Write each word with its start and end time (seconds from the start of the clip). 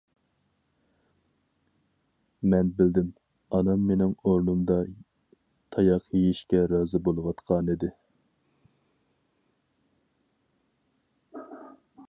مەن 2.53 2.71
بىلدىم، 2.79 3.11
ئانام 3.57 3.83
مېنىڭ 3.91 4.15
ئورنۇمدا 4.31 4.77
تاياق 5.75 6.07
يېيىشكە 6.19 6.63
رازى 6.73 7.03
بولۇۋاتقانىدى. 7.09 7.91